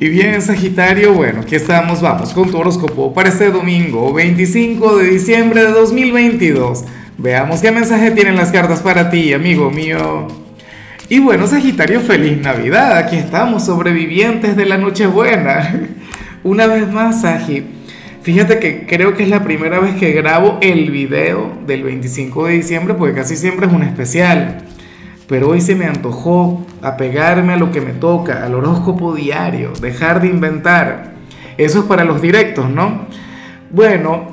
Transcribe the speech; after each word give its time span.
Y 0.00 0.08
bien, 0.10 0.40
Sagitario, 0.40 1.12
bueno, 1.12 1.40
aquí 1.40 1.56
estamos, 1.56 2.00
vamos 2.00 2.32
con 2.32 2.48
tu 2.52 2.56
horóscopo 2.56 3.12
para 3.12 3.30
este 3.30 3.50
domingo, 3.50 4.12
25 4.12 4.98
de 4.98 5.10
diciembre 5.10 5.64
de 5.64 5.72
2022. 5.72 6.84
Veamos 7.16 7.60
qué 7.60 7.72
mensaje 7.72 8.12
tienen 8.12 8.36
las 8.36 8.52
cartas 8.52 8.80
para 8.80 9.10
ti, 9.10 9.32
amigo 9.32 9.72
mío. 9.72 10.28
Y 11.08 11.18
bueno, 11.18 11.48
Sagitario, 11.48 12.00
feliz 12.00 12.38
Navidad, 12.40 12.96
aquí 12.96 13.16
estamos, 13.16 13.66
sobrevivientes 13.66 14.56
de 14.56 14.66
la 14.66 14.78
Nochebuena. 14.78 15.88
Una 16.44 16.68
vez 16.68 16.88
más, 16.92 17.22
Sagi, 17.22 17.64
fíjate 18.22 18.60
que 18.60 18.86
creo 18.86 19.16
que 19.16 19.24
es 19.24 19.28
la 19.28 19.42
primera 19.42 19.80
vez 19.80 19.96
que 19.96 20.12
grabo 20.12 20.58
el 20.60 20.92
video 20.92 21.58
del 21.66 21.82
25 21.82 22.46
de 22.46 22.52
diciembre, 22.52 22.94
porque 22.94 23.16
casi 23.16 23.34
siempre 23.34 23.66
es 23.66 23.72
un 23.72 23.82
especial 23.82 24.58
pero 25.28 25.50
hoy 25.50 25.60
se 25.60 25.76
me 25.76 25.84
antojó 25.84 26.64
apegarme 26.82 27.52
a 27.52 27.56
lo 27.56 27.70
que 27.70 27.82
me 27.82 27.92
toca, 27.92 28.44
al 28.44 28.54
horóscopo 28.54 29.14
diario, 29.14 29.72
dejar 29.80 30.22
de 30.22 30.28
inventar. 30.28 31.12
Eso 31.58 31.80
es 31.80 31.84
para 31.84 32.04
los 32.04 32.22
directos, 32.22 32.70
¿no? 32.70 33.02
Bueno, 33.70 34.28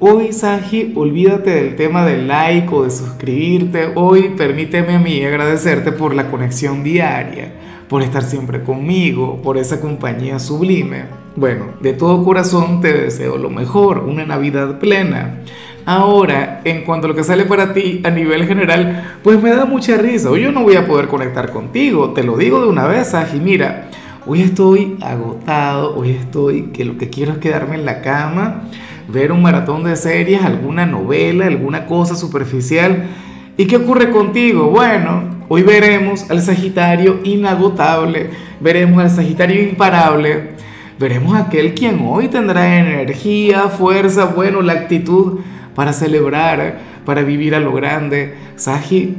hoy, 0.00 0.32
Saji, 0.32 0.94
olvídate 0.96 1.50
del 1.50 1.76
tema 1.76 2.04
del 2.04 2.26
like 2.26 2.74
o 2.74 2.82
de 2.82 2.90
suscribirte. 2.90 3.92
Hoy 3.94 4.30
permíteme 4.36 4.96
a 4.96 4.98
mí 4.98 5.24
agradecerte 5.24 5.92
por 5.92 6.12
la 6.12 6.28
conexión 6.28 6.82
diaria, 6.82 7.52
por 7.88 8.02
estar 8.02 8.24
siempre 8.24 8.64
conmigo, 8.64 9.40
por 9.42 9.58
esa 9.58 9.80
compañía 9.80 10.40
sublime. 10.40 11.04
Bueno, 11.36 11.66
de 11.80 11.92
todo 11.92 12.24
corazón 12.24 12.80
te 12.80 12.92
deseo 12.92 13.38
lo 13.38 13.48
mejor, 13.48 14.00
una 14.00 14.26
Navidad 14.26 14.80
plena 14.80 15.38
Ahora, 15.84 16.60
en 16.64 16.84
cuanto 16.84 17.06
a 17.06 17.08
lo 17.08 17.16
que 17.16 17.24
sale 17.24 17.44
para 17.44 17.72
ti 17.72 18.00
a 18.04 18.10
nivel 18.10 18.46
general, 18.46 19.16
pues 19.22 19.42
me 19.42 19.50
da 19.50 19.64
mucha 19.64 19.96
risa. 19.96 20.30
Hoy 20.30 20.42
yo 20.42 20.52
no 20.52 20.62
voy 20.62 20.76
a 20.76 20.86
poder 20.86 21.08
conectar 21.08 21.50
contigo, 21.50 22.10
te 22.10 22.22
lo 22.22 22.36
digo 22.36 22.60
de 22.60 22.68
una 22.68 22.86
vez, 22.86 23.14
Aji. 23.14 23.40
Mira, 23.40 23.88
hoy 24.24 24.42
estoy 24.42 24.96
agotado, 25.00 25.96
hoy 25.96 26.10
estoy 26.10 26.70
que 26.72 26.84
lo 26.84 26.96
que 26.98 27.10
quiero 27.10 27.32
es 27.32 27.38
quedarme 27.38 27.74
en 27.74 27.84
la 27.84 28.00
cama, 28.00 28.68
ver 29.08 29.32
un 29.32 29.42
maratón 29.42 29.82
de 29.82 29.96
series, 29.96 30.42
alguna 30.44 30.86
novela, 30.86 31.46
alguna 31.46 31.86
cosa 31.86 32.14
superficial. 32.14 33.08
¿Y 33.56 33.66
qué 33.66 33.76
ocurre 33.76 34.10
contigo? 34.10 34.70
Bueno, 34.70 35.24
hoy 35.48 35.62
veremos 35.64 36.30
al 36.30 36.42
Sagitario 36.42 37.18
inagotable, 37.24 38.30
veremos 38.60 39.02
al 39.02 39.10
Sagitario 39.10 39.60
imparable, 39.60 40.50
veremos 40.96 41.34
a 41.34 41.40
aquel 41.40 41.74
quien 41.74 41.98
hoy 42.06 42.28
tendrá 42.28 42.78
energía, 42.78 43.62
fuerza, 43.62 44.26
bueno, 44.26 44.62
la 44.62 44.74
actitud 44.74 45.40
para 45.74 45.92
celebrar, 45.92 46.78
para 47.04 47.22
vivir 47.22 47.54
a 47.54 47.60
lo 47.60 47.72
grande. 47.72 48.34
Saji. 48.56 49.16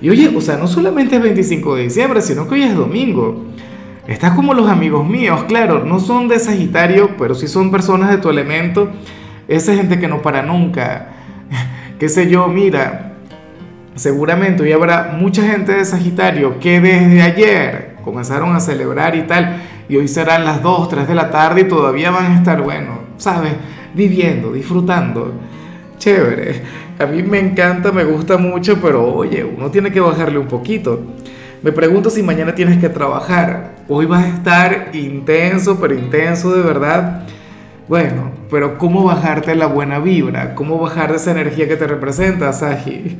Y 0.00 0.10
oye, 0.10 0.32
o 0.34 0.40
sea, 0.40 0.56
no 0.56 0.66
solamente 0.66 1.16
es 1.16 1.22
25 1.22 1.76
de 1.76 1.82
diciembre, 1.84 2.20
sino 2.20 2.46
que 2.46 2.54
hoy 2.54 2.62
es 2.62 2.74
domingo. 2.74 3.46
Estás 4.06 4.34
como 4.34 4.54
los 4.54 4.68
amigos 4.68 5.06
míos, 5.06 5.44
claro, 5.48 5.84
no 5.84 5.98
son 5.98 6.28
de 6.28 6.38
Sagitario, 6.38 7.16
pero 7.18 7.34
sí 7.34 7.48
son 7.48 7.70
personas 7.70 8.10
de 8.10 8.18
tu 8.18 8.28
elemento. 8.28 8.90
Esa 9.48 9.74
gente 9.74 9.98
que 9.98 10.06
no 10.06 10.22
para 10.22 10.42
nunca. 10.42 11.08
Qué 11.98 12.08
sé 12.08 12.28
yo, 12.30 12.46
mira, 12.46 13.14
seguramente 13.94 14.62
hoy 14.62 14.72
habrá 14.72 15.16
mucha 15.18 15.42
gente 15.42 15.72
de 15.72 15.84
Sagitario 15.84 16.60
que 16.60 16.80
desde 16.80 17.22
ayer 17.22 17.96
comenzaron 18.04 18.54
a 18.54 18.60
celebrar 18.60 19.16
y 19.16 19.22
tal, 19.22 19.62
y 19.88 19.96
hoy 19.96 20.06
serán 20.06 20.44
las 20.44 20.62
2, 20.62 20.88
3 20.88 21.08
de 21.08 21.14
la 21.14 21.30
tarde 21.30 21.62
y 21.62 21.64
todavía 21.64 22.10
van 22.12 22.32
a 22.32 22.36
estar, 22.36 22.62
bueno, 22.62 23.00
¿sabes? 23.16 23.52
Viviendo, 23.94 24.52
disfrutando 24.52 25.32
chévere. 25.98 26.62
A 26.98 27.06
mí 27.06 27.22
me 27.22 27.38
encanta, 27.38 27.92
me 27.92 28.04
gusta 28.04 28.36
mucho, 28.36 28.80
pero 28.80 29.14
oye, 29.14 29.44
uno 29.44 29.70
tiene 29.70 29.92
que 29.92 30.00
bajarle 30.00 30.38
un 30.38 30.48
poquito. 30.48 31.00
Me 31.62 31.72
pregunto 31.72 32.10
si 32.10 32.22
mañana 32.22 32.54
tienes 32.54 32.78
que 32.78 32.88
trabajar. 32.88 33.76
Hoy 33.88 34.06
vas 34.06 34.24
a 34.24 34.28
estar 34.28 34.90
intenso, 34.92 35.78
pero 35.80 35.94
intenso 35.94 36.54
de 36.54 36.62
verdad. 36.62 37.22
Bueno, 37.88 38.32
pero 38.50 38.78
¿cómo 38.78 39.04
bajarte 39.04 39.54
la 39.54 39.66
buena 39.66 39.98
vibra? 39.98 40.54
¿Cómo 40.54 40.78
bajar 40.78 41.10
de 41.10 41.16
esa 41.16 41.30
energía 41.30 41.68
que 41.68 41.76
te 41.76 41.86
representa, 41.86 42.52
Saji? 42.52 43.18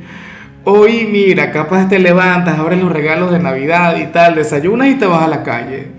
Hoy, 0.63 1.07
mira, 1.09 1.51
capaz 1.51 1.87
te 1.87 1.99
levantas, 1.99 2.59
abres 2.59 2.81
los 2.81 2.91
regalos 2.91 3.31
de 3.31 3.39
Navidad 3.39 3.95
y 3.97 4.07
tal, 4.07 4.35
desayunas 4.35 4.89
y 4.89 4.95
te 4.95 5.05
vas 5.05 5.23
a 5.23 5.27
la 5.27 5.43
calle. 5.43 5.96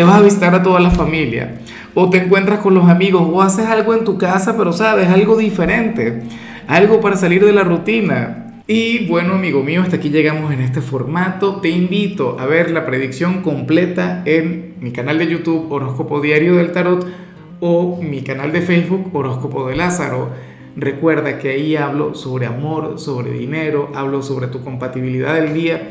Te 0.00 0.04
vas 0.04 0.18
a 0.18 0.22
visitar 0.22 0.54
a 0.54 0.62
toda 0.62 0.80
la 0.80 0.90
familia 0.90 1.58
o 1.94 2.08
te 2.08 2.24
encuentras 2.24 2.60
con 2.60 2.72
los 2.72 2.88
amigos 2.88 3.20
o 3.30 3.42
haces 3.42 3.66
algo 3.66 3.92
en 3.92 4.02
tu 4.02 4.16
casa, 4.16 4.56
pero 4.56 4.72
sabes, 4.72 5.08
algo 5.08 5.36
diferente, 5.36 6.22
algo 6.66 7.02
para 7.02 7.16
salir 7.16 7.44
de 7.44 7.52
la 7.52 7.64
rutina. 7.64 8.62
Y 8.66 9.06
bueno, 9.08 9.34
amigo 9.34 9.62
mío, 9.62 9.82
hasta 9.82 9.96
aquí 9.96 10.08
llegamos 10.08 10.54
en 10.54 10.62
este 10.62 10.80
formato. 10.80 11.56
Te 11.56 11.68
invito 11.68 12.38
a 12.40 12.46
ver 12.46 12.70
la 12.70 12.86
predicción 12.86 13.42
completa 13.42 14.22
en 14.24 14.76
mi 14.80 14.90
canal 14.90 15.18
de 15.18 15.26
YouTube 15.26 15.70
Horóscopo 15.70 16.22
Diario 16.22 16.56
del 16.56 16.72
Tarot 16.72 17.06
o 17.60 18.00
mi 18.00 18.22
canal 18.22 18.52
de 18.52 18.62
Facebook 18.62 19.10
Horóscopo 19.12 19.68
de 19.68 19.76
Lázaro. 19.76 20.30
Recuerda 20.76 21.38
que 21.38 21.50
ahí 21.50 21.76
hablo 21.76 22.14
sobre 22.14 22.46
amor, 22.46 22.98
sobre 22.98 23.32
dinero, 23.32 23.90
hablo 23.94 24.22
sobre 24.22 24.46
tu 24.46 24.64
compatibilidad 24.64 25.34
del 25.34 25.52
día. 25.52 25.90